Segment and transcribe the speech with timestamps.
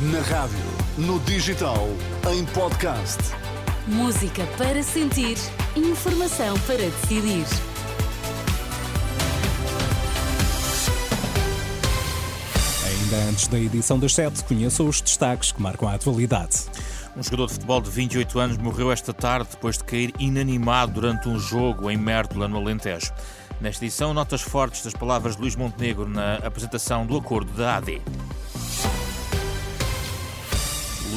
[0.00, 0.56] Na rádio,
[0.96, 1.88] no digital,
[2.32, 3.18] em podcast.
[3.84, 5.36] Música para sentir,
[5.74, 7.44] informação para decidir.
[12.86, 16.66] Ainda antes da edição das 7, conheça os destaques que marcam a atualidade.
[17.16, 21.28] Um jogador de futebol de 28 anos morreu esta tarde depois de cair inanimado durante
[21.28, 23.12] um jogo em Mértola, no Alentejo.
[23.60, 28.00] Nesta edição, notas fortes das palavras de Luís Montenegro na apresentação do acordo da AD.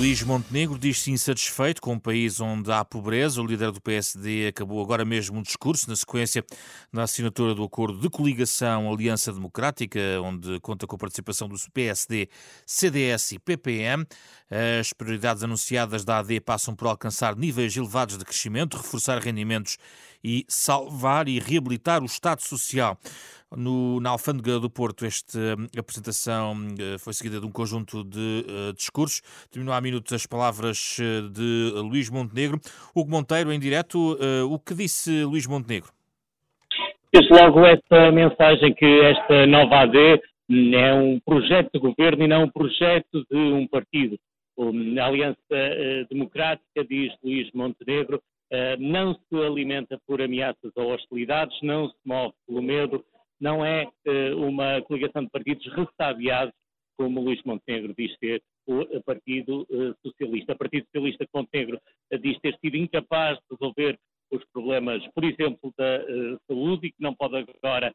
[0.01, 3.39] Luís Montenegro diz-se insatisfeito com um país onde há pobreza.
[3.39, 6.43] O líder do PSD acabou agora mesmo um discurso na sequência
[6.91, 12.29] da assinatura do acordo de coligação Aliança Democrática, onde conta com a participação do PSD,
[12.65, 14.03] CDS e PPM.
[14.79, 19.77] As prioridades anunciadas da AD passam por alcançar níveis elevados de crescimento, reforçar rendimentos
[20.23, 22.97] e salvar e reabilitar o Estado Social.
[23.55, 28.45] No, na Alfândega do Porto, esta hum, apresentação uh, foi seguida de um conjunto de
[28.47, 29.21] uh, discursos.
[29.51, 32.61] Terminou há minutos as palavras uh, de Luís Montenegro.
[32.95, 34.17] Hugo Monteiro, em direto,
[34.49, 35.89] o que disse Luís Montenegro?
[37.13, 40.21] Desde logo essa mensagem que esta nova AD
[40.73, 44.17] é um projeto de governo e não um projeto de um partido.
[44.57, 45.37] A Aliança
[46.09, 48.21] Democrática, diz Luís Montenegro,
[48.79, 53.03] não se alimenta por ameaças ou hostilidades, não se move pelo medo,
[53.41, 56.53] não é uh, uma coligação de partidos ressabiados,
[56.97, 60.53] como Luís Montenegro diz ser o Partido uh, Socialista.
[60.53, 61.81] O Partido Socialista Montenegro
[62.21, 63.97] diz ter sido incapaz de resolver
[64.31, 65.99] os problemas, por exemplo, da
[66.47, 67.93] saúde e que não pode agora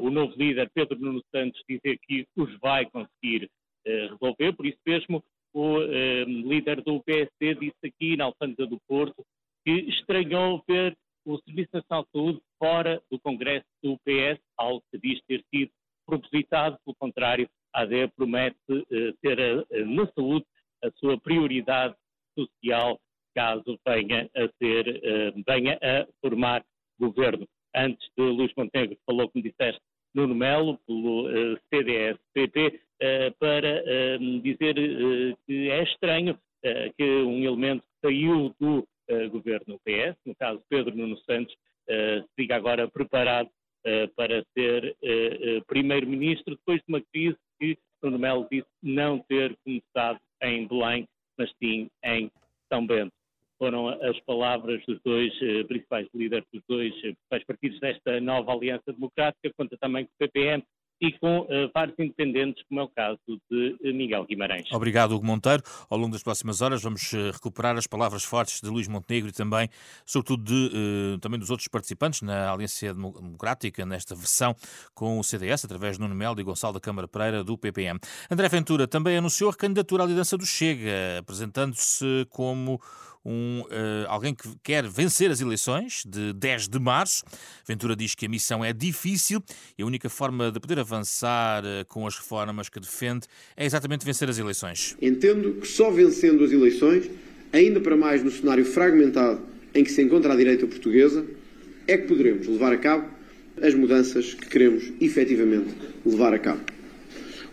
[0.00, 3.48] o novo líder, Pedro Nuno Santos, dizer que os vai conseguir
[3.86, 4.52] resolver.
[4.52, 9.24] Por isso mesmo, o líder do PSD disse aqui na Alfândega do Porto
[9.64, 10.94] que estranhou ver
[11.24, 15.72] o Serviço Nacional de Saúde fora do Congresso do PS, algo que diz ter sido
[16.06, 20.46] propositado, pelo contrário, a AD promete uh, ter uh, na saúde
[20.84, 21.96] a sua prioridade
[22.38, 23.00] social
[23.34, 26.64] caso venha a ser, uh, venha a formar
[27.00, 27.48] governo.
[27.74, 29.80] Antes de Luís Montenegro falou, como disseste,
[30.14, 31.26] Nuno Melo, pelo
[31.72, 32.82] CDS-PP,
[33.38, 33.82] para
[34.42, 34.74] dizer
[35.46, 36.38] que é estranho
[36.98, 38.86] que um elemento que saiu do
[39.30, 41.56] governo PS, no caso Pedro Nuno Santos,
[41.92, 48.18] se diga agora preparado uh, para ser uh, primeiro-ministro, depois de uma crise que Nuno
[48.18, 51.06] Melo disse não ter começado em Belém,
[51.38, 52.30] mas sim em
[52.72, 53.12] São Bento.
[53.58, 55.32] Foram as palavras dos dois
[55.68, 60.64] principais líderes dos dois principais partidos desta nova aliança democrática, conta também com o PPM
[61.02, 63.18] e com uh, vários independentes, como é o caso
[63.50, 64.70] de uh, Miguel Guimarães.
[64.70, 65.60] Obrigado, Hugo Monteiro.
[65.90, 69.32] Ao longo das próximas horas vamos uh, recuperar as palavras fortes de Luís Montenegro e
[69.32, 69.68] também,
[70.06, 74.54] sobretudo, de, também dos outros participantes na Aliança Democrática, nesta versão
[74.94, 77.98] com o CDS, através de Nuno Melo e Gonçalo da Câmara Pereira, do PPM.
[78.30, 82.80] André Ventura também anunciou a candidatura à liderança do Chega, apresentando-se como
[83.24, 87.24] um, uh, alguém que quer vencer as eleições de 10 de março.
[87.66, 89.42] Ventura diz que a missão é difícil
[89.78, 94.04] e a única forma de poder avançar uh, com as reformas que defende é exatamente
[94.04, 94.96] vencer as eleições.
[95.00, 97.10] Entendo que só vencendo as eleições,
[97.52, 99.40] ainda para mais no cenário fragmentado
[99.74, 101.24] em que se encontra a direita portuguesa,
[101.86, 103.08] é que poderemos levar a cabo
[103.60, 106.60] as mudanças que queremos efetivamente levar a cabo.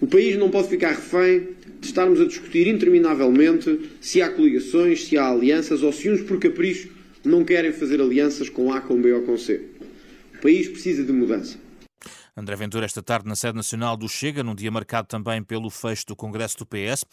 [0.02, 1.50] O país não pode ficar refém
[1.80, 6.40] de estarmos a discutir interminavelmente se há coligações, se há alianças ou se uns por
[6.40, 6.90] capricho
[7.24, 9.62] não querem fazer alianças com A, com B ou com C.
[10.36, 11.58] O país precisa de mudança.
[12.40, 16.06] André Ventura, esta tarde na sede nacional do Chega, num dia marcado também pelo fecho
[16.08, 17.04] do Congresso do PS,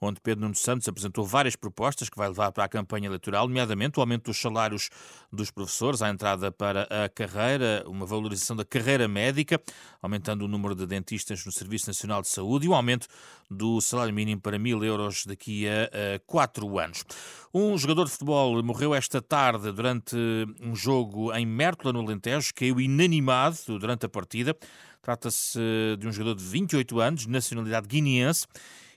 [0.00, 3.98] onde Pedro Nuno Santos apresentou várias propostas que vai levar para a campanha eleitoral, nomeadamente
[3.98, 4.88] o aumento dos salários
[5.32, 9.60] dos professores, a entrada para a carreira, uma valorização da carreira médica,
[10.00, 13.08] aumentando o número de dentistas no Serviço Nacional de Saúde e o aumento
[13.50, 15.90] do salário mínimo para mil euros daqui a,
[16.26, 17.04] quatro anos.
[17.52, 20.16] Um jogador de futebol morreu esta tarde durante
[20.60, 24.56] um jogo em Mértola, no Alentejo, caiu inanimado durante a partida.
[25.02, 25.58] Trata-se
[25.98, 28.46] de um jogador de 28 anos, nacionalidade guineense.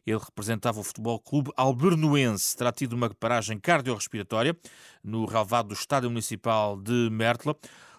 [0.06, 2.56] Ele representava o Futebol Clube Albernoense.
[2.56, 4.58] Terá tido uma paragem cardiorrespiratória
[5.04, 7.56] no relvado do Estádio Municipal de Mértola.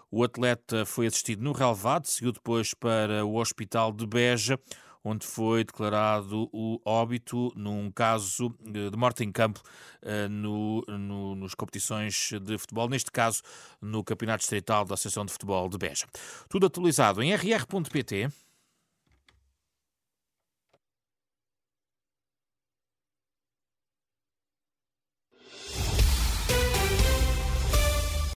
[0.09, 4.59] O atleta foi assistido no relvado, seguiu depois para o Hospital de Beja,
[5.03, 9.61] onde foi declarado o óbito num caso eh, de morte em campo
[10.01, 13.41] eh, no, no, nos competições de futebol, neste caso
[13.81, 16.05] no Campeonato Distrital da Associação de Futebol de Beja.
[16.49, 18.29] Tudo atualizado em rr.pt.